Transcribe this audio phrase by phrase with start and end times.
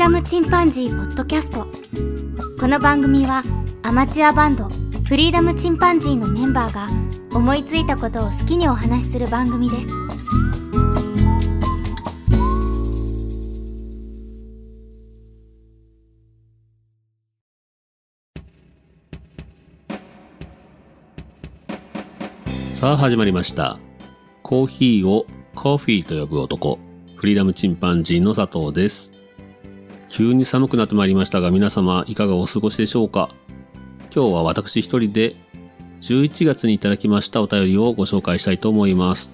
[0.00, 1.66] ダムチンパンジー」ポッドキャスト
[2.58, 3.42] この番組は
[3.82, 6.88] アマチュアバンドフリーダムチンパンジーのメンバーが
[7.36, 9.76] 思いついたことを好きにお話しする番組で
[22.72, 23.78] すさあ始まりました。
[24.42, 26.78] コーヒーをコーフィーと呼ぶ男、
[27.16, 29.19] フリーダムチンパンジーの佐藤です。
[30.10, 33.30] 急に寒くなってまいりましたが皆様いかがお過ごしでしょうか？
[34.12, 35.36] 今日は私一人で
[36.00, 39.32] 11月にいただきましたお便りをご紹介したいと思います。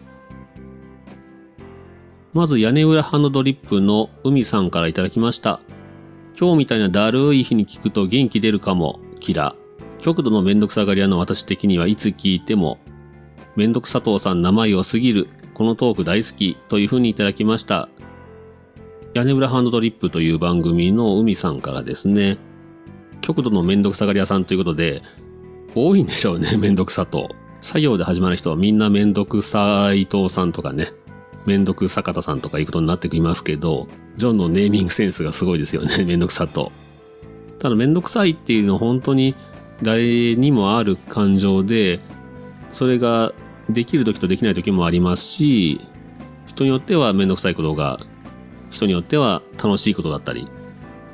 [2.34, 5.60] まず屋根裏ハンドドリップの海さんからいただきました。
[6.38, 9.56] 今日みたいなだるい日に聞くと元気出るかも、キラ。
[9.98, 12.78] 極度のめんどくさがり屋の私的にはいつ聞いても
[13.56, 15.28] めんどくさとさん名前良すぎる。
[15.54, 16.58] このトーク大好き。
[16.68, 17.88] というふうにいただきました。
[19.16, 22.36] 屋根裏ハンドドリップという番組の海さんからですね、
[23.22, 25.02] 極度のめんどくさがり屋さんということで、
[25.74, 27.34] 多いんでしょうね、めんどくさと。
[27.62, 30.92] 作業で始まる人はみんなめんどくさ伊藤さんとかね、
[31.46, 36.70] めんどくさかたさんとかいうことになってきますけど、ジョンのネーミングセンスがすごいですよね、めんどくさと。
[37.58, 39.34] ただめんどくさいっていうのは本当に
[39.80, 42.00] 誰にもある感情で、
[42.70, 43.32] それが
[43.70, 45.80] できる時とできない時もありますし、
[46.46, 47.98] 人によってはめんどくさいことが、
[48.70, 50.48] 人によっては楽しいことだったり、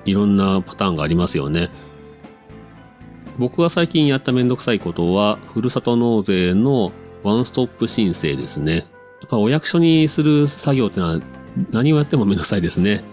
[0.04, 1.70] いろんなパターンがありますよね。
[3.38, 8.86] 僕が最近やっためんどくさいことは、ふるさと納税のワンストップ申請ですね。
[9.20, 11.20] やっぱお役所にする作業ってのは
[11.70, 13.04] 何をやってもめんどくさいですね。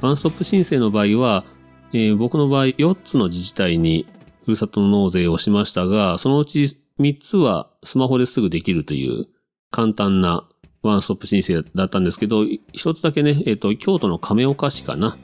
[0.00, 1.44] ワンストップ申請の場合は、
[1.92, 4.06] えー僕の場合4つの自治体に
[4.44, 9.26] ふるさと納税をしましたが、そのうち3つはスマホですぐできるという
[9.70, 10.48] 簡単な
[10.82, 15.16] ワンストップ申請だったんですけど、一つだけね、えっ、と、京都の亀岡市かな。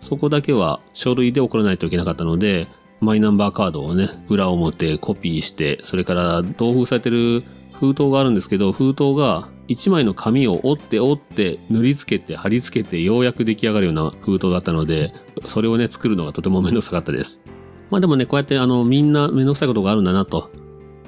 [0.00, 2.68] そこだけは書類で送らないといけなかったので、
[3.00, 7.42] マイナンバーカードをね、裏表コピーして、それから同封されてる
[7.72, 15.14] 封筒があるんですけど、封筒が1枚の紙を折って折って塗り付けて貼り付けてようやく出来上がるような封筒だったので、
[15.46, 17.42] それをね、作るのがとてもめんどくさかったです。
[17.90, 20.50] まあでもね、こうやってあの、みんなめんどくさいことがあるんだなと。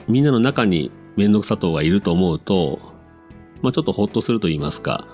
[0.09, 2.90] みんなの中にめんどくさとがいると思うと、
[3.63, 5.07] まあちょっとほっとすると言いますか、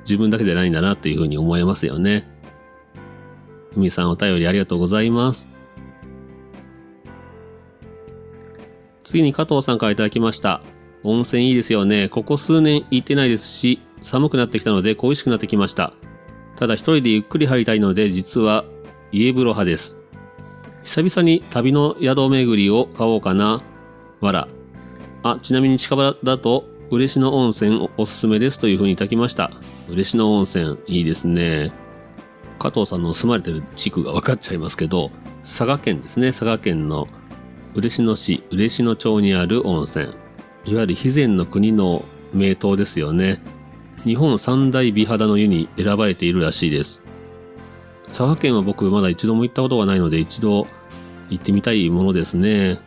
[0.00, 2.28] 自分だけじゃないんだなっていうふうに思えますよね。
[3.76, 5.48] 海さんお便りありがとうございます。
[9.04, 10.62] 次に加藤さんからいただきました。
[11.04, 12.08] 温泉いいですよね。
[12.08, 15.92] ここ数年行ってないですし、寒くなってきたので恋しくなってきました。
[16.56, 18.64] ただ一人でゆっくり入りたいので、実は
[19.12, 19.98] 家風呂派です。
[20.82, 23.62] 久々に旅の宿巡りを買おうかな。
[24.20, 24.48] わら。
[25.22, 29.50] あ、ちなみに近場だと、嬉野温泉おすすめですというふうにいただきました。
[29.88, 31.72] 嬉野温泉、いいですね。
[32.60, 35.10] 加藤さんの住まれてる地区が分かっちゃいますけど、
[35.42, 36.28] 佐賀県ですね。
[36.28, 37.08] 佐賀県の
[37.74, 40.06] 嬉野市嬉野町にある温泉。
[40.64, 43.42] いわゆる肥前の国の名湯ですよね。
[44.04, 47.02] 日本三大美肌の湯に選ばれているらしいです。
[48.06, 50.68] 佐賀県は僕まだ一度も行ったことがないので一度
[51.30, 52.78] 行ってみたいものですね。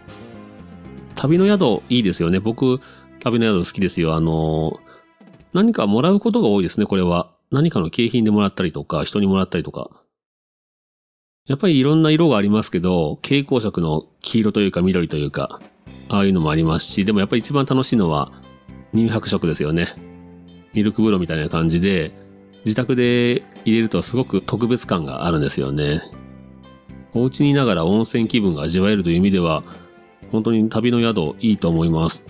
[1.16, 2.40] 旅の宿いいですよね。
[2.40, 2.80] 僕、
[3.20, 4.16] 旅の宿好きですよ。
[4.16, 4.80] あの、
[5.54, 7.32] 何かもらうことが多いですね、これは。
[7.52, 9.90] 何かの景品でもらったりとか、人にもらったりとか。
[11.48, 15.60] やっぱりいろんな色がありますけど、蛍光色の黄色というか緑というか、
[16.08, 18.32] ああいうのもありますし、でもやっぱり一番楽しいのは
[18.94, 19.88] 乳白色ですよね。
[20.74, 22.14] ミルク風呂みたいな感じで、
[22.66, 26.02] 自宅で入れるとすごく特別感があるんですよね。
[27.16, 29.64] お家にいながら温泉気分が味わえるという意味では、
[30.32, 32.28] 本当に旅の宿いいと思います。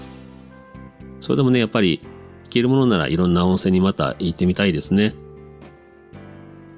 [1.19, 2.01] それでもね、やっぱり
[2.43, 5.15] 行けるものならいろんな温泉にまた行ってみたいですね。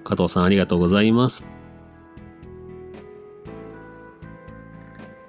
[0.03, 1.45] 加藤さんありがとうございます。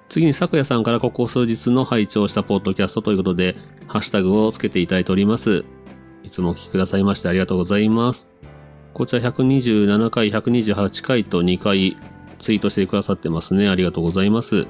[0.09, 3.55] 次に咲夜さんからここ数日の拝聴したポッドキャストということで、
[3.87, 5.65] ハッシュタグをつけていただいております。
[6.23, 8.29] いつもお聞きくださいましてありがとうございます。
[8.93, 11.97] こちら127回、128回と2回
[12.37, 13.69] ツイートしてくださってますね。
[13.69, 14.67] ありがとうございます。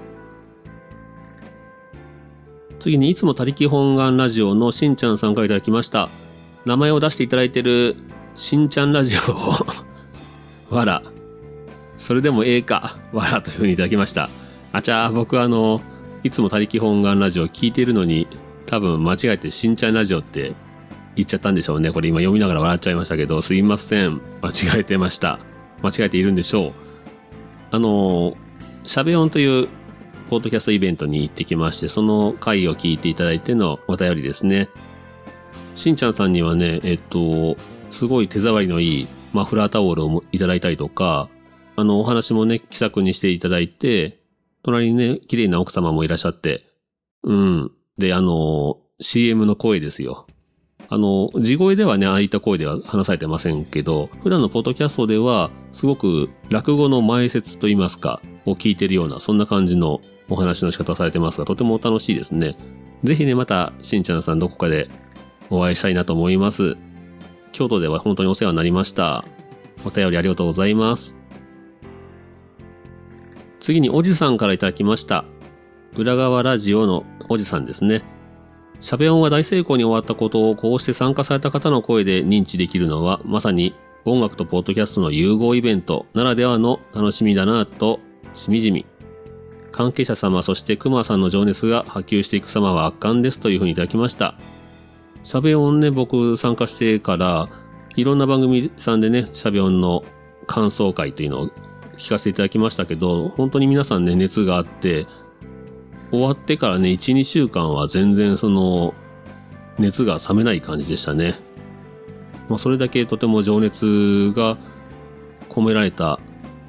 [2.84, 6.10] 次にいつも他力本願ラジオのしんちゃんさんからいただきました。
[6.66, 7.96] 名前を出していただいてる
[8.36, 9.66] しんちゃんラジオを
[10.76, 11.02] わら。
[11.98, 12.98] それでもええか。
[13.14, 14.30] わらというふうにいただきました。
[14.74, 15.80] あちゃー、僕あの、
[16.24, 18.28] いつも他力本願ラジオ聞いてるのに、
[18.66, 20.54] 多分間違えてしんちゃんラジオって
[21.16, 21.90] 言っちゃったんでしょうね。
[21.94, 24.20] これ今読みながら笑っちゃいましたけど、すいません。
[24.42, 25.40] 間違えてました。
[25.82, 26.72] 間違えているんでしょう。
[27.72, 28.36] あの、
[28.86, 29.70] しゃべ音という
[30.30, 34.70] ポッドキャストイベントに行ってきまして、その回を聞いていただいてのお便りですね。
[35.76, 37.58] しんちゃんさんにはね、えっと、
[37.90, 41.30] すごい手触りのいいマフラータオルをいただいたりとか、
[41.76, 44.20] あの、お話もね、気さくにしていただいて、
[44.64, 46.66] 隣にね、綺麗な奥様もいらっしゃって、
[47.24, 47.72] うん。
[47.98, 50.28] で、あの、CM の声ですよ。
[50.90, 62.58] あの、地声ではね、ああいった声では話されてませんけど、普段のポッドキャストでは、すごく落語の前説といいますか、を聞いてるような、そんな感じのお話の仕方をされてますが、とても楽しいですね。
[63.04, 64.90] ぜひね、また、しんちゃんさんどこかで
[65.50, 66.78] お会いしたいなと思います。
[67.52, 69.26] 京都では本当にお世話になりました。
[69.86, 71.18] お便りありがとうございます。
[73.60, 75.26] 次におじさんからいただきました。
[75.96, 78.04] 裏側ラジオのおじさんですね。
[78.80, 83.74] しゃべ音が大成功に終わったことをこうして参加された方の声で認知できるのはまさに
[84.04, 88.02] 音楽とポッドキャストの融合イベントならではの楽しみだなと
[88.36, 88.86] しみじみ。
[89.74, 94.36] 関係者様そして熊さんの情熱が波及していく様は圧巻ですというふうにいただきました。
[95.24, 97.50] しゃべ音ね、僕参加してから
[97.96, 100.04] いろんな番組さんでね、しゃべ音の
[100.48, 101.50] 感想会というのを
[101.98, 105.08] 聞かせていただきましたけど、本当に皆さんね、熱があって、
[106.12, 108.94] 終わってからね、1、2週間は全然その、
[109.80, 111.40] 熱が冷めない感じでしたね。
[112.50, 114.58] まあ、それだけとても情熱が
[115.50, 116.20] 込められた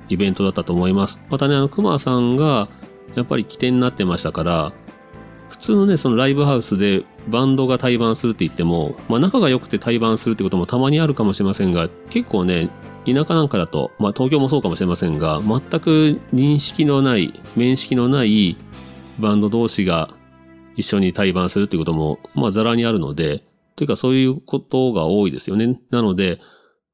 [0.09, 1.21] イベントだったと思います。
[1.29, 2.69] またね、あの、熊さんが、
[3.15, 4.73] やっぱり起点になってましたから、
[5.49, 12.71] 普通のね、そのライブハウスでバンドが対バンするって言っても、まあ仲が良くて対バンするってこともたまにあるかもしれませんが、結構ね、
[13.07, 18.57] 田舎なんかだと、まあ東京もそうかもしれませんが、全く認識のない、面識のない
[19.21, 20.11] バンド同士が
[20.77, 23.45] 一緒に対バンするってことも、まあ、ざらにあるので、
[23.77, 25.79] というかそういうことが多いですよね。
[25.91, 26.41] なので、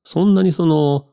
[0.05, 1.07] そんなにその、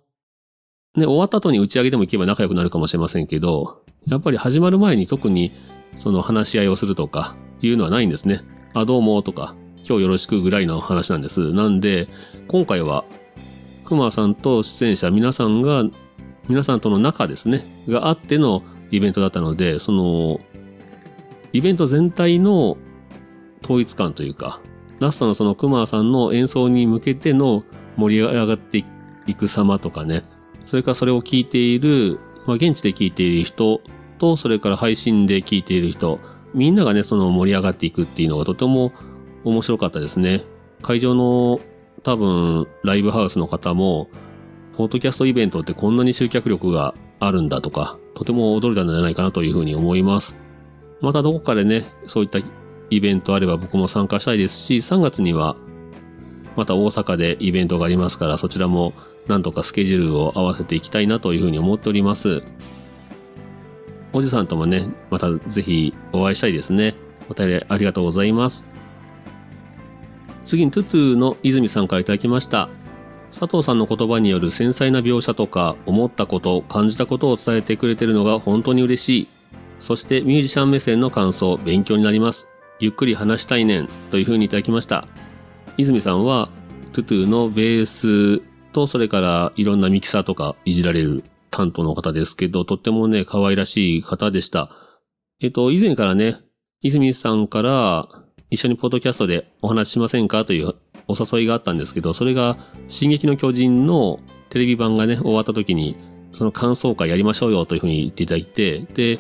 [0.96, 5.52] ね、終わった後に打ち上げでも行けば仲良くなるかもしれませんけど、やっぱり始まる前に特に
[5.96, 8.42] その話し合いをするとかいうのはないんですね。
[8.74, 11.52] あ、どうもとか、今日よろしくぐらいの話なんです。
[11.52, 12.08] なんで、
[12.48, 13.04] 今回は、
[13.84, 15.84] 熊さんと出演者皆さんが、
[16.48, 20.40] 皆さんとの仲ですね、があってのイベントだったので、その、
[21.52, 22.78] イベント全体の
[23.64, 24.62] 統一感というか、
[25.00, 27.64] ラストのそのクマさんの演奏に向けての
[27.98, 28.86] 盛り上がって
[29.26, 30.24] いく様とかね、
[30.66, 33.82] それからそれを聞いている、まあ、現地で聞いている人
[34.18, 36.20] と、それから配信で聞いている人、
[36.54, 38.92] みんながね、その盛り上がっていくっていうのがとても
[39.44, 40.44] 面白かったですね。
[40.82, 41.60] 会場の
[42.04, 44.10] 多分ライブハウスの方も、
[44.76, 50.38] ポッドキャストイベントってこんなに集客力があるんだとか、とても驚いたんじゃないかなというふうに思います。
[51.02, 52.40] またどこかでね、そういった
[52.90, 55.56] イベントあれば僕も参加したいですし、3月には
[56.56, 58.94] また大阪でイベントがありますから、そちらも
[59.28, 62.44] なんとかスケジュールを合わせていきたいなというふうに思っております。
[64.18, 66.96] おじさんともね、またぜひお会いしたいですね。
[67.30, 68.66] お便りありがとうございます。
[70.44, 72.68] 次にトゥトゥの泉さんから頂きました。
[73.32, 79.28] 佐藤さんの言葉による繊細な描写とか思ったこと感じたことを伝えてくれてるのが本当に嬉しい
[79.80, 82.48] そしてミュージシャン目線の感想、勉強になります。
[82.80, 85.08] ゆっくり話したいねんというふうにいただきました。
[85.78, 86.50] 泉さんは、
[86.94, 88.42] トゥトゥのベース
[88.74, 91.24] と、それからいろんなミキサーとかいじられる
[91.58, 94.70] 担当の方ですけど、とってもね、可愛らしい方でした。
[95.42, 96.38] えっと、以前からね、
[96.82, 98.08] 泉さんから
[98.52, 100.46] 一緒にポッドキャストでお話ししませんか？
[100.46, 100.76] という
[101.08, 105.96] お誘いがあったんですけど、それが、進撃の巨人のテレビ版がね、終わった時に、
[106.34, 109.20] その感想会やりましょうよというふうに言っていただいて、で、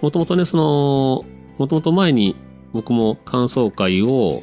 [0.00, 1.24] もともとね、その、
[1.58, 2.34] もともと前に
[2.72, 4.42] 僕も感想会を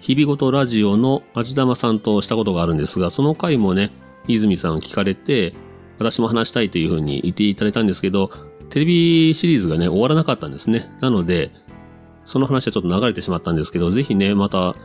[0.00, 3.90] 日々ごとラジオの味玉さんとしたことがあるんですが、その回もね、
[4.28, 5.54] 泉さん聞かれて、
[5.98, 8.30] 私も話したいというふうに言っていただいたんですけど、
[8.70, 10.90] テレビシリーズがね、終わらなかったんですね。
[11.00, 11.52] なので、
[12.24, 14.76] その話はちょっと流れてしまったんですけど、ぜひね、また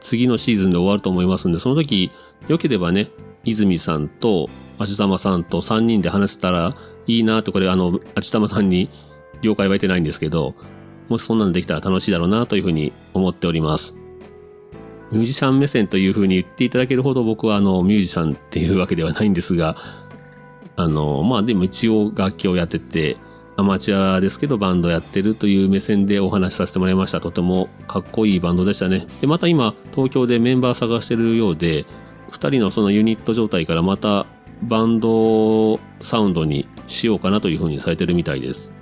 [0.00, 2.10] 次のシーズンで終わると思いますんで、その時、
[2.48, 3.10] 良ければね、
[3.44, 6.74] 泉さんと味玉さんと3人で話せたら
[7.06, 8.90] いいなと、これあの、味玉さんに
[9.42, 10.54] 了解は得てないんですけど、
[11.08, 13.96] もしそんなのできたら楽しいだろうなというふうに思っております。
[15.10, 19.76] ミュージシャン目線というふうに言っていただけるほど僕はあのミュージシャンっていうわけではないんですが、
[20.80, 23.16] あの、まあでも一応楽器をやってて、
[23.56, 27.20] アマチュアですけどバンドやってるという目線でお話しさせてもらいました。
[27.20, 29.06] とてもかっこいいバンドでしたね。
[29.20, 31.84] で、また今東京でメンバー探してるようで、
[32.32, 34.26] 2人のそのユニット状態からまた
[34.62, 38.72] バンドサウンドにしようかなというふうにされてるみたいです。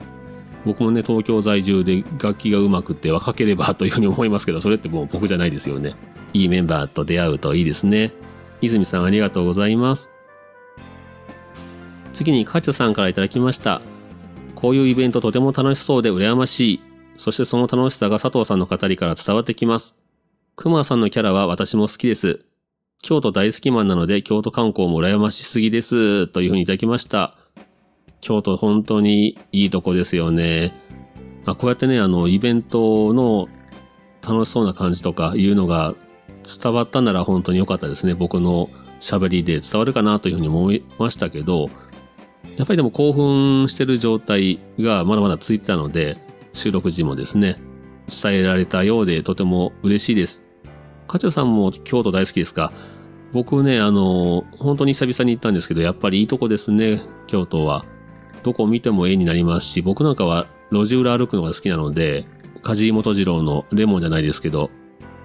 [0.65, 5.95] 僕もね、東京在住で楽器が上手くて若ければというふうに思いますけど、それってもう僕じゃないですよね。
[6.35, 8.13] いいメンバーと出会うといいですね。
[8.61, 10.18] 泉さんありがとうございます。
[12.19, 13.81] 次にカチャさんから頂きました。
[14.57, 16.81] こういうイベントとても楽しそうで羨ましい。
[17.17, 19.97] そしてその楽しさが佐藤さんの語りから伝わってきます。
[20.57, 22.45] 熊さんのキャラは私も好きです。
[23.05, 26.27] 京都大好きマンなので京都観光も羨ましすぎです。
[26.27, 27.37] というふうにいただきました。
[28.21, 30.75] 京都本当にいいとこですよね。
[31.45, 33.47] まあ、こうやってね、あの、イベントの
[34.29, 35.95] 楽しそうな感じとかいうのが
[36.43, 38.15] 伝わったなら本当に良かったですね。
[38.15, 41.71] 僕の喋りで伝わるかなというふうに思いましたけど、
[42.57, 46.19] やっぱりでも興奮してる状態がまだまだ続いてたので、
[46.53, 47.61] 収録時もですね、
[48.09, 50.43] 伝えられたようでとても嬉しいです。
[51.07, 52.73] カチョさんも京都大好きですか？
[53.33, 57.85] 僕ね、あの、本当に久々に行ったんですけど、やっぱりいいとこですね、京都は。
[58.43, 62.27] どこ見ても絵になりますし、僕なんかは路地裏歩くのが好きなので、
[62.63, 64.71] 梶井元次郎のレモンじゃないですけど、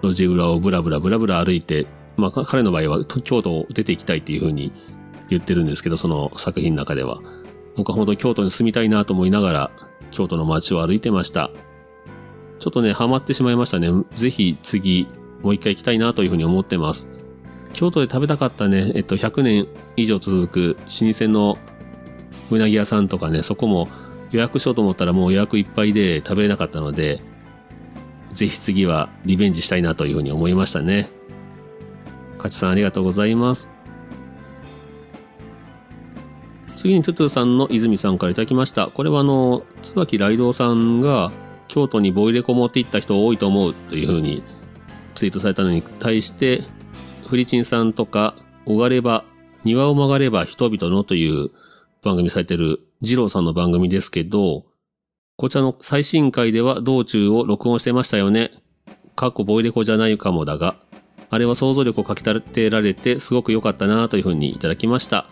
[0.02, 1.88] 路地裏をブラブラブラブラ歩いて、
[2.18, 4.72] まあ彼の場合は京都を出て行きたいっていう風に
[5.36, 7.20] 言ってるんですけど、その作品の中では。
[7.76, 9.72] 僕は本当に京都に住みたいなと思いながら、
[10.12, 11.50] 京都の街を歩いてました。
[12.60, 13.90] ちょっとね、ハマってしまいましたね。
[14.12, 15.08] ぜひ次、
[15.42, 17.10] もう一回行きたいなというふうに思ってます。
[17.74, 21.58] 京都で食べたかったね、えっと、100年以上続く老舗の
[22.52, 23.88] うなぎ屋さんとかね、そこも
[24.32, 27.22] 予約しようと思ったらもう予約いっぱいで食べれなかったので、
[28.32, 31.10] ぜひ次はリベンジしたいなというふうに思いましたね。
[32.38, 33.73] 勝ちさんありがとうございます。
[36.84, 38.88] 次にトゥトゥさんの泉さんからいただきました。
[38.88, 41.32] これはあの、椿雷道さんが
[41.70, 44.44] 京都にボイレコ持って行った人多いと思うというふうに
[45.16, 46.66] ツイートされたのに対して、
[47.26, 48.36] フリチンさんとか、
[48.66, 49.24] おがれば、
[49.64, 51.52] 庭を曲がれば人々のという
[52.02, 54.66] 番組されてる二郎さんの番組ですけど、
[55.38, 58.52] こちらの最新回では道中を録音してましたよね。
[59.16, 60.76] 過去ボイレコじゃないかもだが、
[61.30, 65.30] あれは想像力をかき立てられてすごく良かったなというふうにいただきました。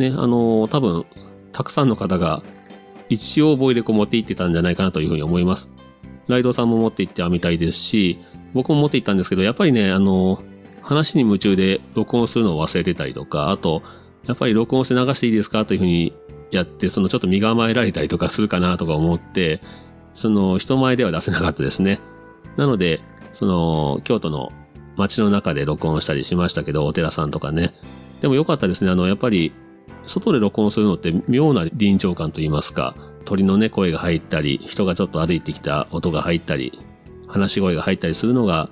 [0.00, 1.04] ね、あの多分、
[1.52, 2.42] たくさんの方が
[3.08, 5.70] 一応ボイレコ持って行ってたんじゃないかなというふうに思います。
[6.28, 8.18] ライドさんも持って行ってはみたいですし、
[8.54, 10.42] 僕も持って行ったんですけど、やっぱりね、あの、
[10.80, 13.82] 話に夢中で録音するのを忘れてたりとか、あと、
[14.26, 16.12] やっぱり録音して流していいですかというふうに
[16.50, 19.60] やって、そのちょっと身構えられたりとかするかなとか思って、
[20.14, 22.00] その人前では出せなかったですね。
[22.56, 23.00] なので、
[23.32, 24.52] その京都の
[24.96, 27.74] 街の中で録音したりしましたけど、お寺さんとかね。
[28.20, 28.90] でも良かったですね。
[28.90, 29.52] あの、やっぱり、
[30.06, 36.78] 外で録音するのって妙な臨場感といいますか、鳥のね、声が入ったり、人がちょっと歩いてきた音が入ったり、
[37.26, 38.70] 話し声が入ったりするのが、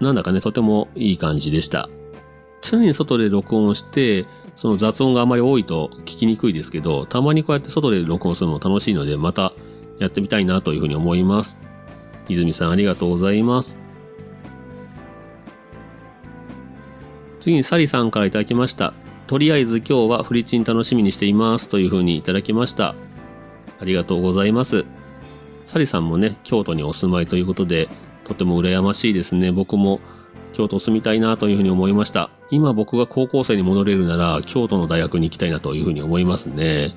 [0.00, 1.88] なんだかね、とてもいい感じでした。
[2.62, 9.52] 常に外で録音して、その雑音があまり多いと聞きにくいですけど、たまにこうやって外で録音するのも楽しいので、また
[9.98, 11.58] やってみたいなというふうに思います。
[12.28, 13.78] 泉さんありがとうございます。
[17.40, 18.92] 次にサリさんからいただきました。
[19.26, 22.94] とりあえず今日はフリチン楽しみにしていますというふうにいただきました。
[23.80, 24.84] ありがとうございます。
[25.64, 27.88] サリさんもね、京都にお住まいということで、
[28.22, 29.50] とても羨ましいですね。
[29.50, 30.00] 僕も
[30.52, 32.30] 京都住みたいなというふうに思いました。
[32.50, 36.94] 今僕が高校生に戻れるなら、京都の大学に行きたいなというふうに思いますね。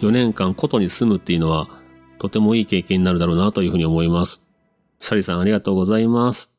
[0.00, 1.68] 4年間古都に住むっていうのは、
[2.18, 4.44] とてもいい経験になるだろうなというふうに思います。
[5.00, 6.51] サリさんありがとうございます。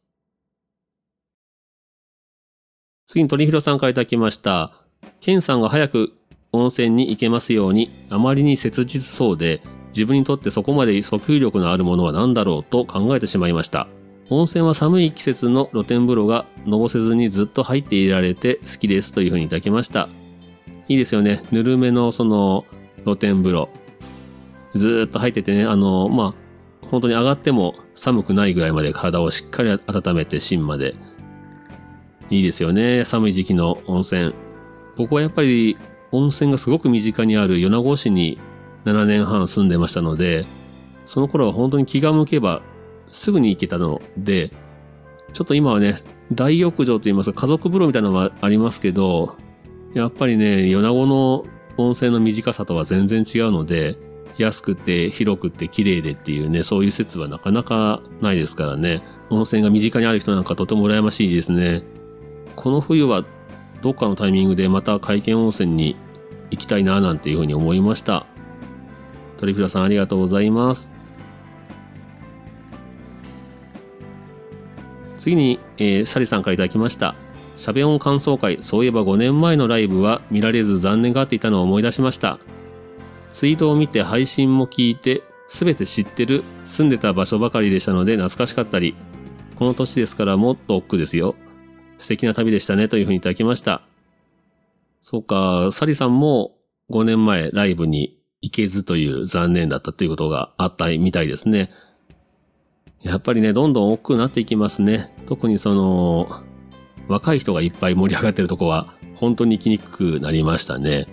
[3.13, 4.73] 次に鳥広さんからいただきました。
[5.21, 6.13] ケンさんが早く
[6.51, 13.87] 温泉に行けますように、あまりに切実そうで、自分にとってそこまで訴求力のあるものは何だろうと考えてしまいました。
[14.31, 20.09] 温泉は寒い季節の露天風呂がのぼせずにずっと入っていられて好きですというふうにいただきました。
[20.87, 21.43] いいですよね。
[21.51, 22.65] ぬるめのその
[23.03, 23.69] 露天風呂。
[24.73, 26.33] ずっと入っててね、あの、ま
[26.81, 30.95] あ、本当に上がっても寒くないぐらいまで体をしっかり温めて芯まで。
[32.29, 33.05] いいですよね。
[33.05, 34.33] 寒い時期の温泉。
[34.95, 35.77] 僕はやっぱり
[36.11, 38.39] 温泉がすごく身近にある米子市に
[38.85, 40.45] 7年半住んでましたので、
[41.05, 42.61] その頃は本当に気が向けば
[43.11, 44.51] すぐに行けたので、
[45.33, 45.97] ちょっと今はね、
[46.31, 49.35] 大浴場といいますか家族風呂みたいなのはありますけど、
[49.93, 51.45] やっぱりね、米子の
[51.77, 53.97] 温泉の短さとは全然違うので、
[54.37, 59.03] 安くて広くて綺麗でっていうね、そういう説はなかなかないですからね。
[59.29, 61.83] 温泉が身近にある人なんかとても羨ましいですね。
[62.55, 63.25] この冬は
[63.81, 65.95] どっかのタイミングでまた海見温泉に
[66.51, 68.25] 行きたいななんていうふうに思いました。
[69.37, 70.91] トリフラさんありがとうございます。
[75.17, 77.15] 次に、えーサリさんからいただきました。
[77.55, 82.39] シャベオン感想会、そういえば5年前のライブは見られず残念がっていたのを思い出しました。
[83.31, 88.95] ツイートを見て配信も聞いて、すべて知ってる、住んでた場所ばかりでしたので懐かしかったり、
[89.55, 91.35] この年ですからもっと億劫ですよ。
[92.03, 93.81] 素敵な旅でしたねというふうにいただきました。
[94.99, 96.55] そうか、サリさんも
[96.91, 101.71] 5年前ライブに行けずという残念だったということがあったみたいですね。
[103.01, 105.13] やっぱりね、どんどん億劫になっていきますね。
[105.25, 106.27] 特にその、
[107.07, 111.07] 若い人がいっぱい盛り上がってるとこは本当に行きにくくなりましたね。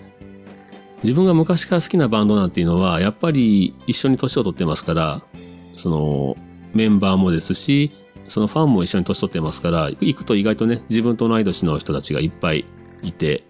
[1.03, 5.23] 自分が昔から好きなバンドなんていうのは、やっぱり一緒に年を取ってますから、
[5.77, 6.37] その
[6.73, 7.91] メンバーもですし、
[8.27, 12.65] そのファンも一緒に年取ってますから、行くと意外とね、自分と同い年の人たちがいっぱい
[13.01, 13.43] いて、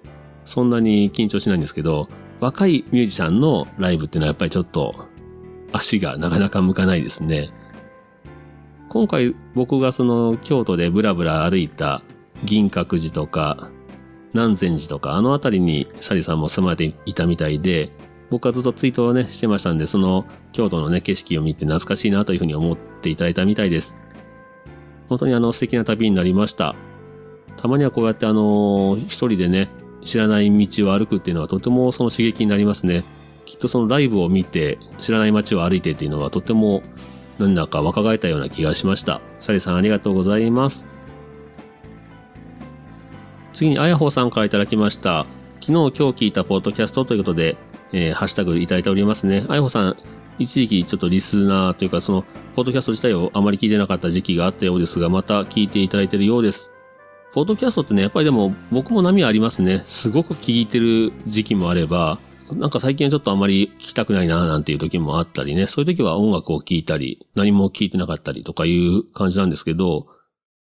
[0.46, 2.10] そんなに緊張しないんですけど、
[2.40, 5.06] 若いミュージシャンのライブっていうのはやっぱりちょっと
[5.72, 7.52] 足がなかなか向かないですね。
[8.90, 12.02] 今回僕がその京都でブラブラ歩いた
[12.44, 13.70] 銀閣寺とか
[14.34, 17.92] 南禅寺とかあの辺りにシャリさんも住まれていたみたいで、
[18.32, 23.96] 僕はずっとツイートをねしてましたんで、その京都のね景色を見て懐かしいなというふうに思っていただいたみたいです。
[25.12, 26.74] 本当にあの素敵な旅になりました。
[27.58, 29.70] たまにはこうやってあの一人でね、
[30.06, 33.04] 知らない道を歩くっていうのはとてもその刺激になりますね。
[33.46, 36.82] きっとそのライブを見て知らない街を歩いてっていうのはとても
[37.40, 39.20] なんだか若返ったような気がしました。
[39.42, 40.88] シャリさんありがとうございます。
[43.52, 45.26] 次にあやほさんからいただきました。
[45.60, 47.58] 昨日今日聞いたポッドキャストということで、
[47.92, 49.44] えー、ハッシュタグいただいておりますね。
[49.50, 49.98] あやほさん、
[50.42, 52.24] 一時期ちょっとリスナーというかその、
[52.56, 56.72] ポッドキャスト自体をあまり聞いてなかった時期があったようですが、また聞いていただいているようです。
[57.34, 59.84] ポッドキャストってね、やっぱりでも僕も波ありますね。
[59.88, 62.20] すごく聞いてる時期もあれば、
[62.52, 65.68] なんか最近はちょっとあまり聞きたくないななんていう時もあったりね。
[65.68, 70.08] そういう時は音楽を聴いたり、何も聞いてなかったりとかいう感じなんですけど、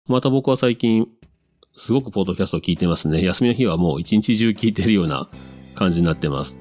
[0.08, 1.08] また僕は最近、
[1.74, 3.22] すごくポッドキャストを聞いてますね。
[3.24, 5.28] 休みの日はもう一日中聞いてるような
[5.74, 6.58] 感じになってます。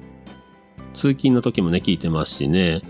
[0.93, 2.81] 通勤の時もね、聞いてますしね。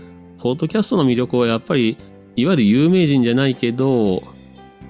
[0.46, 1.98] ポッドキャストの魅力はやっぱり、
[2.36, 4.22] いわゆる有名人じゃないけど、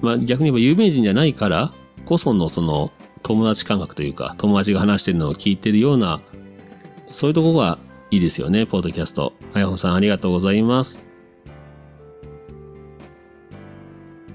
[0.01, 1.73] まあ逆に言えば有名人じゃないから
[2.05, 2.91] こそのその
[3.23, 6.21] 友達感覚というか、友達が話してるのを聞いてるような、
[7.09, 7.79] そういうところが
[8.11, 9.33] いいですよね、ポッドキャスト。
[9.55, 11.03] あやほさんありがとうございます。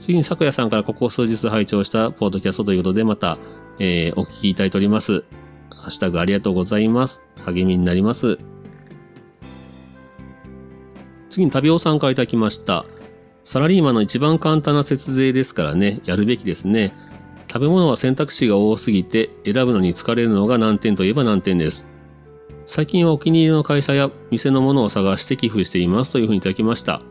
[0.01, 3.39] 次に、咲夜さんからここ数日拝聴したポッドキャストということで、また、
[3.79, 5.23] えー、お聞きいただいております。
[5.71, 7.23] ハッシュタグありがとうございます。
[7.37, 8.41] 励みになります。
[11.33, 12.85] 次に、旅尾さんからいただきました。
[13.45, 16.95] サラリーマンの一番簡単な節税ですからね、やるべきですね。
[17.49, 21.89] 食べ物は選択肢が多すぎて選ぶのに疲れるのが難点といえば難点です。
[22.65, 27.03] 最近はお気に入りの会社や店のものを探して寄付していますというふうにいただきました。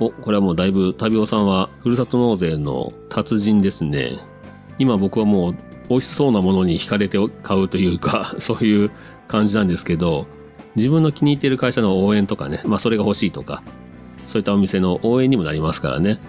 [0.00, 4.18] お、これはもうだいぶ旅尾さんはふるさと納税の達人ですね。
[4.78, 5.56] 今僕はもう
[5.88, 8.90] 美味しそうなものに惹かれて買うというか、そういう
[9.28, 10.26] 感じなんですけど、
[10.76, 13.62] 自分の気に入っている会社の応援とかね、まあそれが欲しいとか、
[14.26, 16.20] そういったお店の応援にもなりますからね。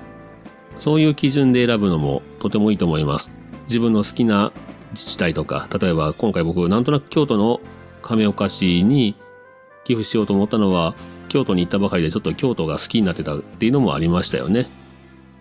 [0.79, 3.31] そういう基準で選ぶのもとてもいいと思います。
[3.67, 4.51] 自分の好きな
[4.91, 7.59] 自治体とか、例えば今回僕なんとなく京都の
[8.01, 9.15] 亀岡市に
[9.83, 10.95] 寄付しようと思ったのは、
[11.29, 14.67] 京都に行ったばかりでちょっと京都が好きになってたっていうのもありましたよね。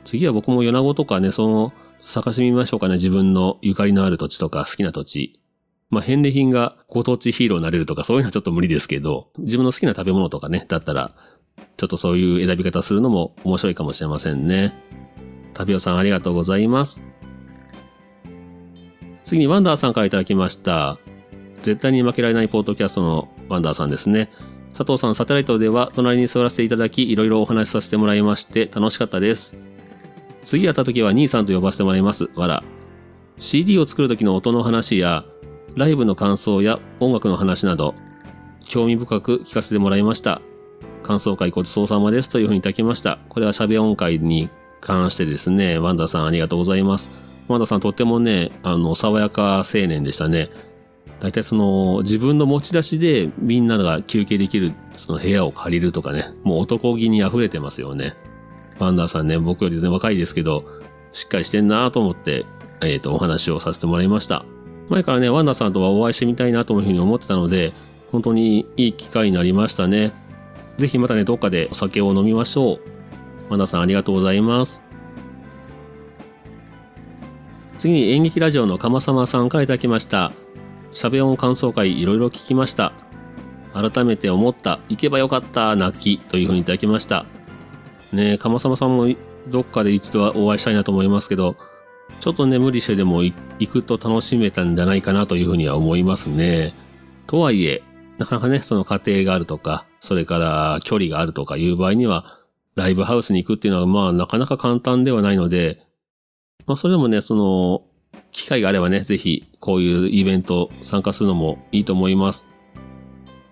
[0.04, 2.94] 次は僕も米子とかね、その探してみましょうかね。
[2.94, 5.38] 自分のゆかりのある土地とか好きな土地。
[5.90, 11.14] まあ、返礼品がご当地ヒーローになれるとかそういうのはちょっと無理ですけど、自分の好きな食べ物とかね、だったら、
[11.76, 14.74] ちょっとそういう選び方するのも面白いかもしれませんね。
[15.54, 17.02] 旅尾さんありがとうございます。
[19.24, 20.98] 次にワンダーさんからいただきました。
[21.62, 24.30] 絶対に負けられないポートキャストのワンダーさんですね。
[24.76, 29.56] 佐藤さん、サテライトでは隣に座らせていただき、いろいろお話しさせてもらいまして楽しかったです。
[30.42, 32.30] 次会った時は兄さんと呼ばせてもらいます。
[32.36, 32.62] わら。
[33.38, 35.24] CD を作る時の音の話や、
[35.76, 37.94] ライブの感想や音楽の話など、
[38.64, 40.40] 興味深く聞かせてもらいました。
[41.02, 43.18] 感想会ごちそうさまですというふうにいただきました。
[43.28, 44.48] これは喋音会に
[44.80, 47.10] 関してですね、ワンダさんありがとうございます。
[47.46, 50.48] ワンダさんとってもね、あの、爽やか青年でしたね。
[51.20, 58.14] 大体その、自分の持ち出しでみんなが休憩できる、その部屋を借りるとかね、もう男気に溢れてますよね。
[58.78, 60.64] ワンダーさんね、僕より全然若いですけど、
[61.12, 62.46] しっかりしてんなと思って、
[62.80, 64.46] えっ、ー、と、お話をさせてもらいました。
[64.88, 67.72] 前からね、ワンダさんとはお会いしてみたいなというふうに思ってたので、
[68.12, 70.12] 本当にいい機会になりましたね。
[70.76, 72.80] ぜひまたね、どっかでお酒を飲みましょう。
[73.50, 74.82] ワンダさんありがとうございます。
[77.78, 80.32] 次に演劇ラジオの鎌様さんからいただきました。
[80.92, 82.92] しゃべ音感想会いろいろ聞きました。
[83.74, 87.26] 改めて思った、行けばよかった、泣きというふうにいただきました。
[88.12, 89.08] ねえ、鎌様さんも
[89.48, 91.56] どっかで一度はお会いしたいなと思いますけど、
[92.20, 93.34] ちょっとね、無理してでも行
[93.70, 96.74] くと楽しめたんじゃないかなというふうには思いますね。
[97.26, 97.82] とはいえ、
[98.18, 102.40] なかなかね、その家庭があるとか、それから距離があるとかいう場合には、
[102.74, 105.82] ライブハウスに行くっていうのはまあなかなか簡単ではないので、
[106.66, 107.82] まあそれでもね、その、
[108.32, 112.46] 機会があればね、ぜひこういうイベント参加するのもいいと思います。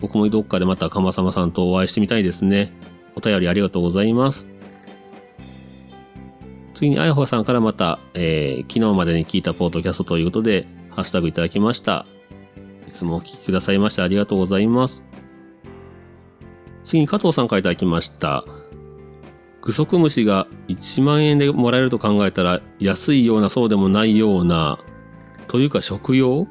[0.01, 2.73] 僕もどっかでまた鎌様さんとお会いしてみたいですね。
[3.17, 4.54] お便りありがとうございます。
[6.75, 12.07] 次にあやほさんからまた、えー、昨日までに聞いたポートキャストということで、ハッシュタグいただきました。
[12.87, 15.05] いつもお聞きくださいましてありがとうございます。
[16.83, 18.45] 次に加藤さんからいただきました。
[19.63, 24.79] グソクムシが1万円でもらえると考えたら安いようなそうでもないような
[25.49, 26.47] というか食用？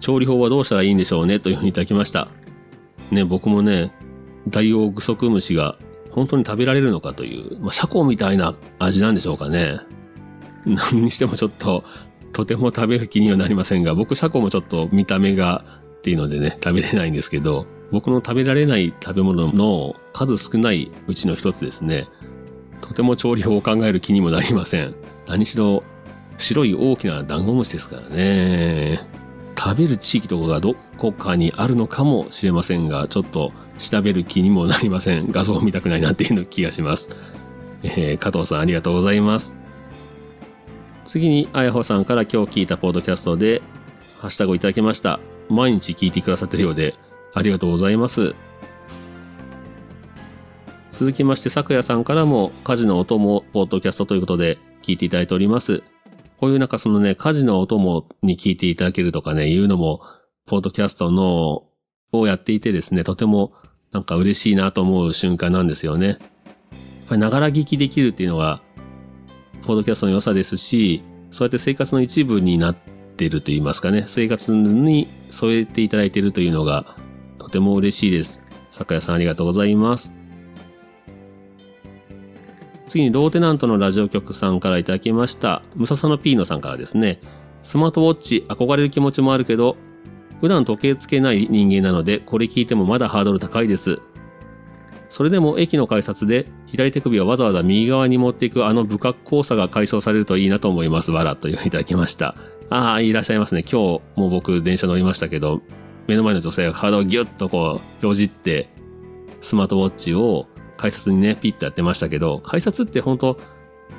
[0.00, 1.40] 調理法はどうしたらいいんでしょうね？
[1.40, 2.28] というふうにいただきました。
[3.10, 3.92] ね、僕もね、
[4.48, 5.76] 大王グソクムシが
[6.12, 9.80] 本当に食べられるのかという、まあ、シャコみたいな味なんでしょうかね。
[10.64, 11.84] 何にしてもちょっと、
[12.32, 15.64] とても食べる気にはなりませんが、僕シャコもちょっと見た目が
[15.98, 22.08] っていうのでね、食べれないんですけど、僕の食べられない食べ物の数少ないうちの一つですね。
[22.80, 24.94] とても調理法を考える気にもなりません。
[25.26, 25.82] 何しろ、
[26.38, 29.06] 白い大きなダンゴムシですからね。
[29.56, 33.52] 食べる地域とかがどこかにあるのかもしれませんが、ちょっと
[33.90, 35.30] 調べる気にもなりません。
[35.30, 37.10] 画像を見たくないなっていうの気がします。
[37.82, 39.56] えー、加藤さんありがとうございます。
[41.04, 43.60] 次に、あやほさんから今日聞いたポードキャストで、
[44.18, 45.18] ハッシュタグをいただきました。
[45.48, 46.94] 毎日聞いてくださってるようで、
[47.34, 48.34] ありがとうございます。
[50.92, 55.82] 続きまして、咲夜さんからも、家事のお供ポードキャストということで、聞いていただいております。
[56.36, 60.02] こういうなんかそのね、家事のお供に聞いていただけるとかね、いうのも、
[60.46, 61.64] ポードキャストの、
[62.12, 63.52] をやっていてですね、とても
[63.92, 66.06] なんか嬉しいなと思う瞬間なんですよね。
[66.06, 66.18] やっ
[67.08, 68.62] ぱりながら聞きできるっていうのが、
[69.62, 72.76] ポッドキャストの良さですし、そうやって生活の一部になっ
[73.16, 76.96] ていると言いますかね、生活に添えていただいているというのが、
[77.38, 78.42] とても嬉しいです。
[78.70, 80.14] 酒屋さんありがとうございます。
[82.88, 85.62] 次にローテナントのラジオ局さんからいただきました。
[85.74, 87.20] ムササノピーノさんからですね。
[87.62, 89.76] スマートウォッチ憧れる気持ちもあるけど、
[90.42, 94.00] 普段時計つけない人間なので、これ聞いてもまだハードル高いです。
[95.08, 101.12] それでも駅の改札で左手首をわざわざ右側に持っていくあの不格好さが解消されるといいなと思います。
[101.12, 102.34] わらといういただきました。
[102.70, 103.62] ああ、いらっしゃいますね。
[103.62, 105.62] 今日も僕電車乗りましたけど、
[106.08, 108.68] 目の前の女性が体をギュッとこう、よじって、
[109.42, 113.38] スマートウォッチを改札にね、ピッとやってましたけど、改札って本当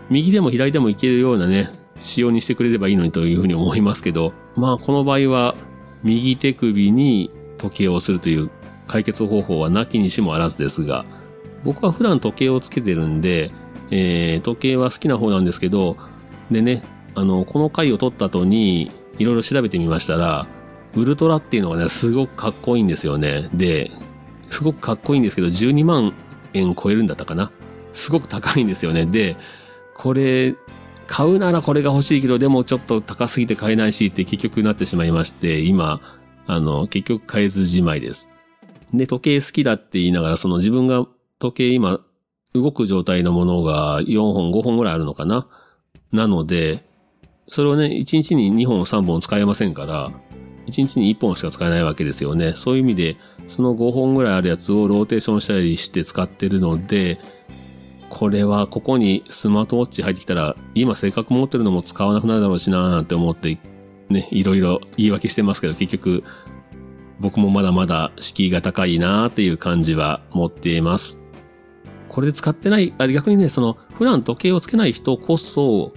[0.10, 1.70] 右でも左でも行けるようなね、
[2.04, 5.56] 仕様にしてくれればいいのにというふうに思いますけど、まあこの場合は
[6.04, 8.50] 右手首に時計をするという
[8.88, 11.06] 解決方法はなきにしもあらずですが、
[11.64, 13.52] 僕は普段時計をつけてるんで、
[13.92, 15.98] えー、時計は好きな方なんですけど、
[16.52, 16.84] でね、
[17.16, 20.48] あの、この回を撮った後に、いろいろ調べてみましたら、
[20.96, 23.50] ウルトラっていうのがね、すごくかっこいいんですよね。
[23.54, 23.92] で、
[24.50, 26.14] すごくかっこいいんですけど、12万
[26.54, 27.52] 円超えるんだったかな。
[27.94, 29.06] すごく高いんですよね。
[29.06, 29.38] で、
[29.96, 30.56] これ、
[31.14, 36.02] 買うならこれが欲しいけど、でもちょっと高すぎて買えないしって結局なってしまいまして、今、
[36.48, 38.32] あの、結局買えずじまいです。
[38.96, 41.06] で、時計好きだって言いながら、その自分が
[41.38, 42.00] 時計今、
[42.56, 45.46] 動く状態のものが4本、5本ぐらいあるのかな。
[46.12, 46.84] なので、
[47.48, 50.12] それをね、1日に2本、3本使えませんから、
[50.66, 52.54] 1日に1本しか使えないわけですよね。
[52.56, 57.20] そういう意味で、その5本ぐらいあるやつをローテーションしたりして使ってるので、
[58.14, 63.58] これはここにスマートウォッチ入ってきたら、今性格持ってるのも使わなくなるだろうしなーなんて思って、
[64.10, 66.24] ね、いろいろ言い訳してますけど、結局、
[67.20, 71.18] 僕もまだまだ敷居が高いなーっていう感じは持っています。
[72.08, 75.92] これで使ってない、あ逆にね、その、普段時計をつけない人こそ、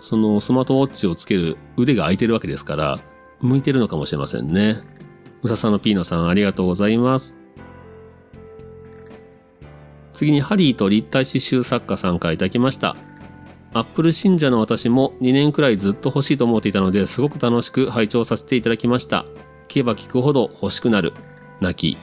[0.00, 2.98] そのスマートウォッチをつける腕が空いてるわけですから、
[3.40, 4.78] 向いてるのかもしれませんね。
[5.40, 7.43] ムササのピーノさんありがとうございます。
[10.14, 12.96] 次にハリーと立体刺繍作家さんから頂きました。
[13.74, 19.26] アップル信者の私も2年くらいずっと欲しいと思っていたのですごく楽しく拝聴させていただきました。
[19.66, 21.12] 聞けば聞くほど欲しくなる。
[21.60, 21.98] 泣き。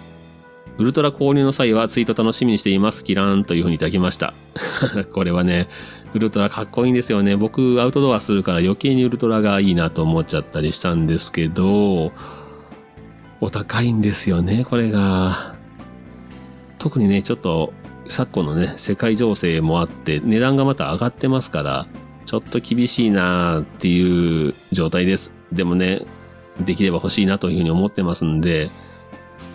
[0.77, 3.05] ウルトラ購入の際はツイート楽しみにしています。
[3.05, 4.33] キラーンというふうにいただきました。
[5.13, 5.69] これはね、
[6.13, 7.37] ウルトラかっこいいんですよね。
[7.37, 12.11] 僕アウトドアするから余計にウルトラがいいなと思っちゃったりしたんですけど、
[13.39, 15.55] お高いんですよね、これが。
[16.77, 17.73] 特にね、ちょっと
[18.11, 21.87] 昨今のね、世界情勢もあって、値段がまた上がってますから、
[22.25, 25.31] ちょっと厳しいなっていう状態です。
[25.53, 26.05] でもね、
[26.59, 28.69] できれば欲しいなというふうに思ってますんで、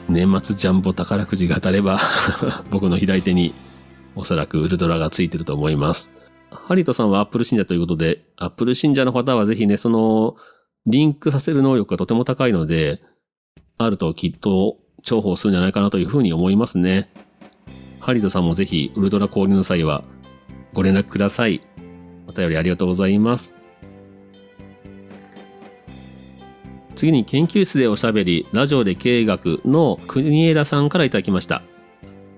[0.08, 2.00] 年末ジャンボ宝くじが当たれば
[2.70, 3.52] 僕の左手に
[4.14, 6.10] おそらくウルトラがついてると思います。
[6.50, 10.34] ハリトさんはアップル信者ということで、アップル信者の方はぜひね、その、
[10.86, 13.02] リンクさせる能力がとても高いので、
[13.76, 17.10] あるときっと重宝するんじゃないかなというふうに思いますね。
[18.06, 20.04] ハリドさんもぜひウルトラ購入の際は
[20.74, 21.60] ご連絡ください。
[22.28, 23.52] お便りありがとうございます。
[26.94, 31.64] 次に研究室でおしゃべり、ラジオで経営学の国枝さんからいただきました。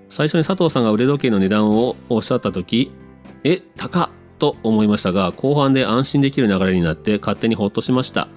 [0.09, 2.91] 最初に佐藤さんが腕時計の値段をおっしゃったとき、
[3.43, 8.27] え、高っと思いましたが、後半で安心できる流れになって勝手にほっとしました。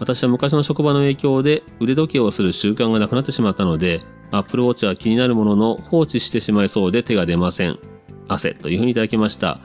[0.00, 7.78] 私は昔の職場の影響で腕時計をする習慣がなくなってしまったので、Apple Watch は気になるものの放置してしまいそうで手が出ません。
[8.28, 9.60] 汗というふうにいただきました。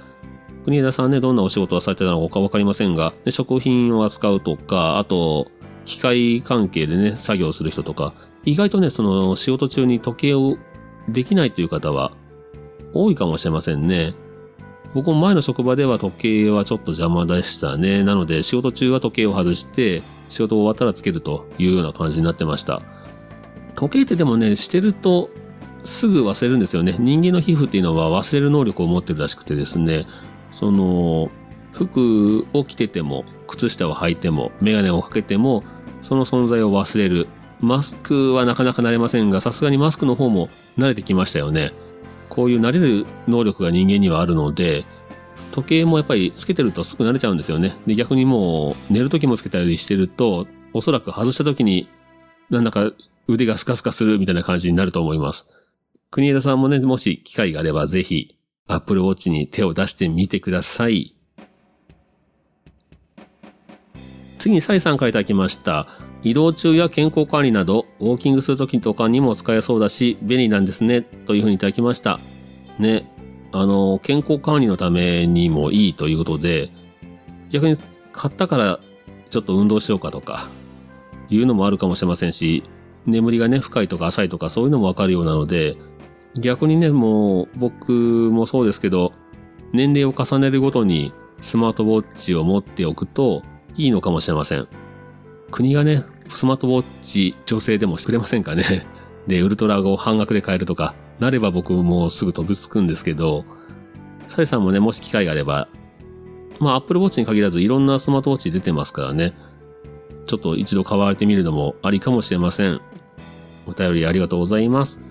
[0.66, 5.48] 国枝さんね、どんなお仕事をされてたのかわかりませんが、食品を扱うとか、あと、
[5.86, 8.14] 機械関係でね、作業する人とか、
[8.46, 10.58] 意外とね、その仕事中に時計を
[11.10, 12.14] できないという方は
[12.94, 14.16] 多いかもしれませんね。
[14.94, 18.04] 僕も前の職場では時計はちょっと邪魔でしたね。
[18.04, 22.82] なので仕事中は時計を外して仕事終わったらつけるというような感じになってました。
[23.84, 25.30] 時計ってでもね、してると
[25.84, 26.96] すぐ忘れるんですよね。
[27.00, 30.08] 人間の皮膚っていうのは忘れる能力を持ってるらしくてですね、
[30.52, 31.30] その
[31.74, 35.64] 服を着てても、靴下を履いても、メガネをかけても、
[36.02, 37.28] その存在を忘れる。
[37.60, 41.74] マスクはなかなか慣れませんが、さすがにマスクの方も慣れてきましたよね。
[42.30, 44.86] こういう慣れる能力が人間にはあるので、
[45.52, 47.78] 時計もやっぱりつけてるとすぐ慣れちゃうんですよね。
[47.88, 51.88] で、逆にもう寝る時もつけたりしてると、おそらく外した時に
[52.50, 52.92] なんだか
[53.28, 55.48] 腕がスカスカするみたいな感じになると思います。
[56.12, 61.16] 国枝さんもね、もし機会があればぜひ Apple Watch に手を出してみてください。
[64.40, 65.88] 次にサリさんからいただきました。
[66.22, 72.20] 移動中や健康管理など、ウォーキングするときとかにも使えそうだし、便利なんですね、というふうにいただきました。
[72.80, 73.10] ね。
[73.52, 76.72] あの、健康管理のためにもいいということで、
[77.52, 77.78] 逆に
[78.12, 78.80] 買ったから
[79.30, 80.50] ちょっと運動しようかとか、
[81.30, 82.64] いうのもあるかもしれませんし、
[83.06, 85.78] 眠りがね、深いとか浅いとかそういうのもわかるようなので、
[86.40, 89.14] 逆にね、もう僕もそうですけど、
[89.72, 93.44] 年齢を重ねるごとにスマートウォッチを持っておくと
[93.76, 94.68] いいのかもしれません。
[95.52, 98.88] 国がね、スマートウォッチ女性でもしてくれませんかね。
[99.28, 103.46] で、ウルトラを半額で買えるとか、なれば僕もすぐ飛びつくんですけど、
[104.28, 105.68] サリさんもね、もし機会があれば、
[106.60, 109.34] まあ、Apple Watch に限らずいろんなスマートウォッチ出てますからね、
[110.26, 112.82] ちょっと一度買われてみるのもありかもしれません。
[113.66, 115.02] お便りありがとうございます。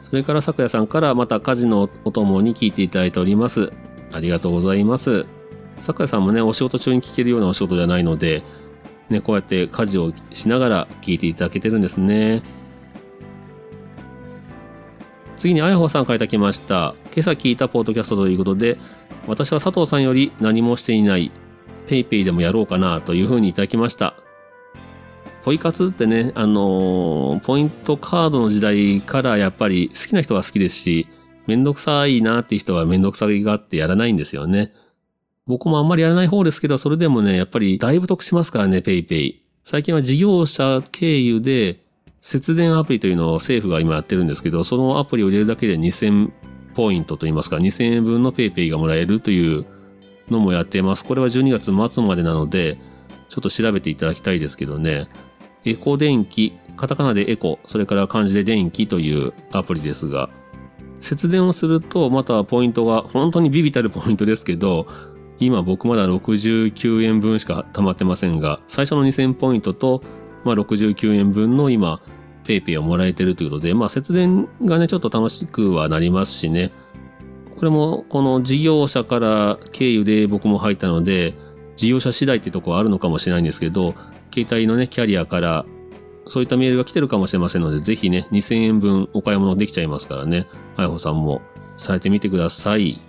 [0.00, 3.72] それから咲夜さんからまた家事のお供に聞いていただいております。
[4.10, 5.26] ありがとうございます。
[5.80, 8.42] 咲夜さんもね、お仕事中に聞けるようなお仕事じゃないので、
[9.10, 12.42] ね、こうやって家事をしながら聞いていただけてるんですね。
[15.36, 16.94] 次にあやほさんからいただきました。
[17.12, 18.78] 今朝聞いたポートキャストということで、
[19.26, 21.30] 私は佐藤さんより何もしていない
[21.86, 24.14] PayPay でもやろうかなというふうにいただきました。
[25.42, 31.08] ポイ活ってね、あのー、ポイントカードの時代からやっぱり好きな人は好きですし、
[31.46, 34.72] めんどくさいなーっていう人はめんどくさがあってやらないんですよね。
[35.46, 39.36] 僕もあんまりやらない方ですけど、それでもね、やっぱりだいぶ得しますからね、PayPay。
[39.64, 41.80] 最近は事業者経由で
[42.20, 46.30] 節電アプリというのを政府が今やってるんですけど、そのアプリを入れるだけで2000
[46.74, 49.64] ポイントといいますか、2000円分の PayPay がもらえるという
[50.28, 51.04] のもやってます。
[51.06, 52.78] これは12月末までなので、
[53.30, 55.08] ちょっと調べていただきたいですけどね。
[55.64, 60.30] エコ電気、カタカナでエコ、それから漢字で電気というアプリですが、
[61.00, 64.86] 節電をすると、またポイントが、本当に微々たるポイントですけど、
[65.38, 70.02] 今僕まだ69円分しか貯まってませんが、最初の2000ポイントと、
[70.44, 72.00] まあ、69円分の今、
[72.44, 76.72] PayPay をもらえてるということで、まあ節電がね、ちょっと楽しくはなりますしね。
[77.56, 81.36] これも、この事業者から経由で僕も入ったので、
[81.76, 83.94] 事業者次第ってとこはあるのかもしれないんですけど、
[84.44, 85.66] 携帯のね、キャリアから
[86.26, 90.46] そういったメールが来てるかもしれませんので、ぜひね、2000円分お買い物できちゃいますからね、
[90.76, 91.40] あやほさんも
[91.76, 93.00] されてみてください。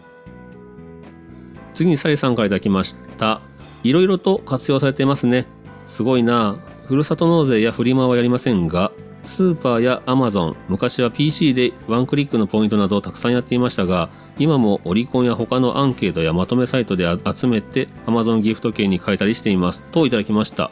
[1.74, 3.42] 次にサリさんから頂きました。
[3.84, 5.48] いろいろと活用されていますね。
[5.88, 6.58] すごいな。
[6.88, 8.92] ふるさと納税やフリマはやりませんが、
[9.24, 19.84] スーパーやアマゾン、昔は PC でワンクリックのポイントなどをたくさんやっていましたが、今もオリコンや他のアンケートやまとめサイトで集めて Amazon ギフト券に変えたりしています。
[19.92, 20.72] といただきました。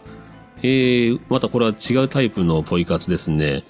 [0.63, 3.63] えー、またこれは違うタイプのポイ活ですね。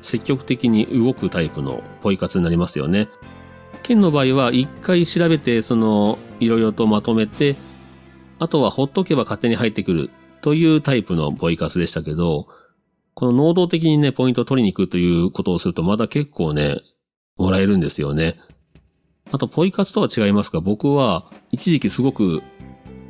[0.00, 3.08] 積極的に動くタイプのポイ活になりますよね。
[3.82, 7.56] 県の場合は一回調べて、その、いろいろとまとめて、
[8.38, 12.46] あとはほっとけば勝手に入ってくるというタイプのポイ活でしたけど、
[13.14, 16.80] この能動的にね、ポイントを取りに行くということをするとまだ結構ね、
[17.36, 18.38] もらえるんですよね。
[19.32, 22.42] あと、ポイ活とは違いますが、僕は一時期すごく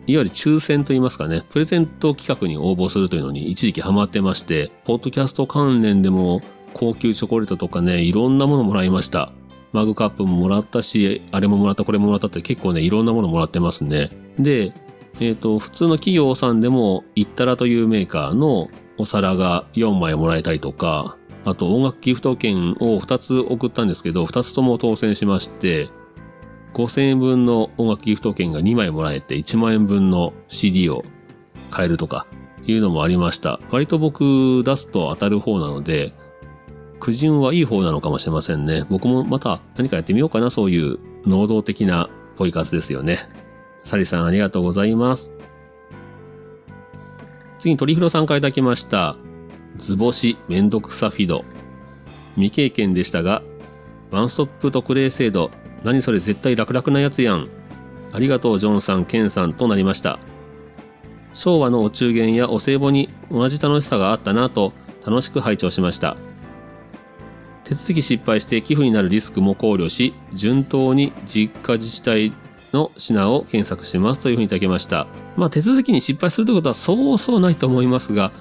[0.06, 6.42] いわゆる抽選といいますかね、プレゼント企画に応募するというのに一時期ハマってまして、ポッドキャスト関連でも
[6.74, 9.32] 高級チョコレートとかね、いろんなものもらいました。
[9.72, 14.10] マグカップももらったし、あれももらった、これももらったって結構ね、いろんなものもらってますね。
[14.38, 14.72] で、
[15.20, 25.88] えっ、ー、と、普通の企業さんでも、イッタラというメーカーのお皿が4枚もらえたりとか、あと音楽ギフト券を2つ送ったんですけど、2つとも当選しまして、
[26.74, 31.04] 5000円分の音楽ギフト券が2枚もらえて1万円分の CD を
[31.70, 32.26] 買えるとか
[32.66, 33.60] いうのもありました。
[33.70, 36.14] 割と僕出すと当たる方なので、
[37.00, 38.84] 苦順はいい方なのかもしれませんね。
[38.90, 43.18] 僕もまた何かやってみようかな、そういう能動的なポイ活ですよね。
[43.82, 45.32] サリさんありがとうございます。
[47.58, 49.16] 次に鳥広さんからいただきました。
[49.76, 51.44] 図星めんどくさフィド。
[52.34, 53.42] 未経験でしたが、
[54.10, 55.50] ワンストップ特例制度、
[55.82, 57.48] 何それ絶対楽々なやつやん。
[58.12, 60.18] ありがとうジョンさん、ケンさんとなりました。
[61.32, 64.72] 昭和のお中元やお歳暮に同じ楽しさがあったなと
[65.06, 66.16] 楽しく拝聴しました。
[67.64, 72.32] 手続き失敗して寄付になるリスクも考慮し、順当に実家自治体
[72.72, 75.06] の品を検索しますというふうにいただきました。
[75.36, 78.32] まあ手続きに失敗するということはそうそうないと思いますが、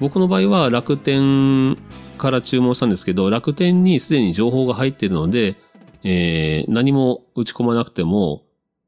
[0.00, 1.76] 僕の場合は楽天
[2.18, 5.56] から注文したんですけど、楽天にすでに情報が入っているので、
[6.04, 8.42] えー、何も打ち込まなくても、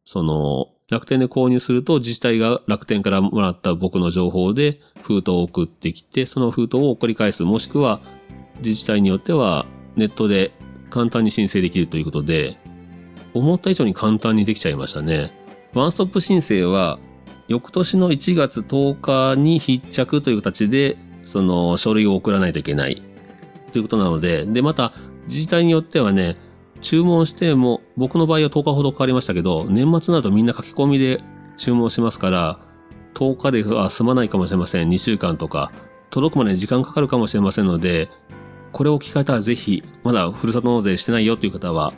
[0.05, 7.43] その、楽天で購入すると自治体が楽天からもらった僕の情報で封筒を送ってきて、その封筒を送り返す。
[7.45, 8.01] もしくは
[8.59, 10.53] 自治体によってはネットで
[10.91, 12.59] 簡単に申請できるということで、
[13.33, 15.33] 思った以上に簡単にできちゃいましたね。
[15.73, 16.99] ワンストップ申請は
[17.49, 23.03] 翌年の1月10日に必着という形で、その書類を送らないといけない
[23.73, 24.93] ということなので、で、また
[25.27, 26.37] 自治体によってはね、
[26.85, 31.23] 注文しても、僕の場合は10日ほどかかりましたけど、年末になるとみんな書き込みで
[31.57, 32.61] 注文しますから、
[33.15, 34.91] 10日では済まないかもしれません。
[34.91, 35.73] 2週間とか、
[36.11, 38.11] 届くまで時間かかるかもしれませんので、
[38.73, 41.95] これを聞かれたらぜひ、まだふるさと納税してないよという方は、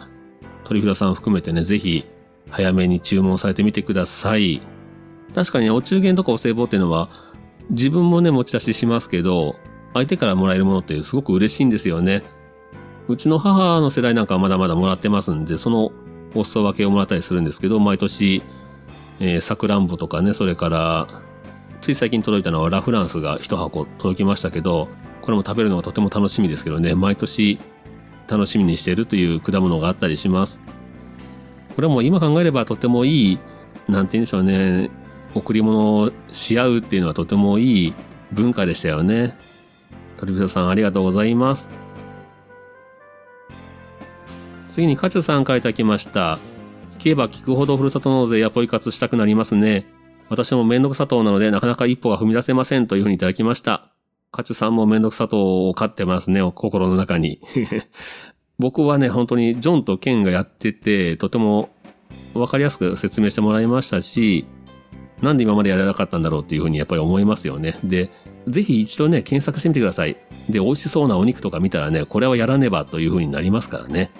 [0.63, 2.05] 鳥広さん含めてね、ぜひ、
[2.49, 4.63] 早めに注文されてみてください。
[5.35, 7.09] 確かにお中元とかお歳暮っていうのは、
[7.71, 9.57] 自分もね、持ち出ししますけど、
[9.95, 12.23] 相手からもらえるものってすごく嬉しいんですよね。
[13.09, 15.93] うちの母の世代なんかはまだまだもらってますんで、その
[16.35, 18.43] お裾分けをもらったりするんですけど、毎年、
[19.21, 21.09] えー、さくらんぼとかね、それから、
[21.81, 24.89] つい最近届いたのはラ・フランスが一箱届きましたけど、
[25.23, 27.59] これも食べるのがとても楽しみですけどね、毎年
[28.29, 30.61] 楽しみにしているという果物があったりします。
[31.75, 33.39] これはもう今考えればとてもいい、
[33.89, 34.91] なんて言うんでしょうね、
[35.35, 37.95] 贈り物をし合うっていうのはとてもいい
[38.33, 39.37] 文化でしたよね。
[40.17, 41.86] 鳥人さんありがとうございます。
[44.77, 46.39] 次にカチュさんからいただきました。
[46.99, 49.87] 聞けば聞くほどふるさと納税やポイ活したくなりますね。
[50.29, 53.91] 私もめんどくさとうなのでなかなか一歩が踏み出せませんというふうにいただきました。
[54.33, 57.41] カチュさんもめんどくさとうを飼ってますね、心の中に。
[58.61, 61.71] 僕はね、本当にジョンとケンがやってて、とても
[62.35, 64.45] わかりやすく説明してもらいましたし、
[65.23, 67.79] なんで今までやらなかったんだろうっていうふうにやっぱり思いますよね。
[67.83, 68.11] で、
[68.47, 70.19] ぜひ一度ね、検索してみてください。
[70.51, 74.11] で、美味しそうなお肉とか見たらね、これはやらねばというふうになりますからね。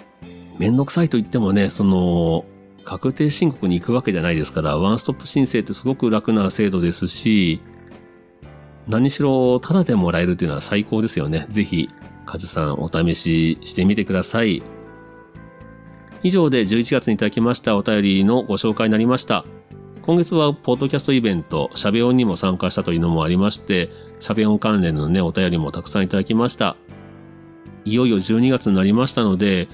[0.57, 2.45] めんどくさいと言ってもね、その、
[2.83, 7.61] 確定申告に行くわけじゃないですから、ワンストップ申請ってすごく楽な制度ですし、
[8.87, 11.45] 何しろ、タダでもらえるというのは最高ですよね。
[11.49, 11.89] ぜひ、
[12.25, 14.63] カズさんお試ししてみてください。
[16.23, 19.45] 以上で11月にいただきましたお便りのご紹介になりました。
[20.01, 23.89] 今月は、ポッドキャストイベント、シャベオンにも参加したというのもありまして、
[24.21, 26.77] シャベオン関連のね、お便りもたくさんいただきました。
[27.83, 29.67] いよいよ12月になりましたので、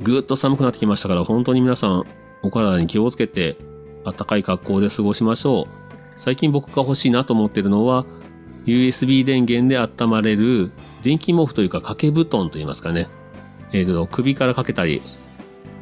[0.00, 2.04] ぐっと寒くなってきましたから、本当に皆さん、
[2.42, 3.58] お体に気をつけて、
[4.04, 5.80] 暖かい格好で過ごしましょう。
[6.16, 8.06] 最近僕が欲しいなと思ってるのは、
[8.64, 13.08] USB 電源で温まれる電気毛布というか掛け布団といいますかね。
[13.72, 15.02] えっ、ー、と、首からかけたり、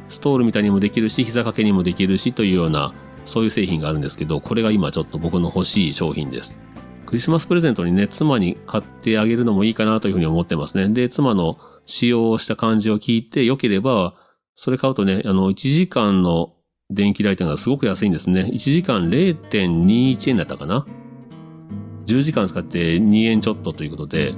[0.09, 2.93] ストールみたいにもできるし、膝掛けにもできるしというような、
[3.25, 6.59] そういう製品があるんですけど、これが今ちょっと僕の欲しい商品です。
[7.05, 10.89] クリスマスプレゼントにね、妻に買ってあげるのもいいかなというふうに思ってますね。
[10.89, 11.57] で、妻の
[11.89, 14.13] 使用した感じを聞いて良ければ、
[14.55, 16.53] それ買うとね、あの、1時間の
[16.91, 18.49] 電気代というのがすごく安いんですね。
[18.53, 20.85] 1時間0.21円だったかな。
[22.05, 24.35] 10時間使って2円ちょっとということで、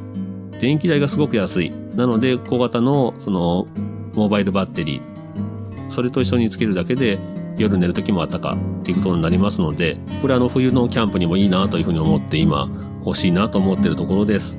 [0.59, 1.71] 電気代がすごく安い。
[1.95, 3.67] なので、小型の、その、
[4.13, 7.19] モバイルバッテリー、それと一緒につけるだけで、
[7.57, 12.69] 夜寝る時もあったかっていうことになりますので、これあの冬のキャンプにもいいなというふうに思って今
[13.05, 14.57] 欲しいなと思ってるところです。